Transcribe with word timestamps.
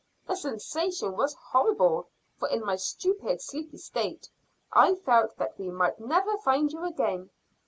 The 0.25 0.35
sensation 0.35 1.15
was 1.15 1.35
horrible, 1.35 2.07
for 2.39 2.49
in 2.49 2.65
my 2.65 2.75
stupid 2.75 3.39
sleepy 3.39 3.77
state 3.77 4.31
I 4.73 4.95
felt 4.95 5.37
that 5.37 5.59
we 5.59 5.69
might 5.69 5.99
never 5.99 6.39
find 6.39 6.71
you 6.73 6.83
again." 6.85 7.29